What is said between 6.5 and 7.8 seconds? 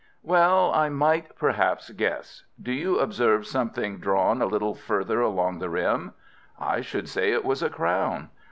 "I should say it was a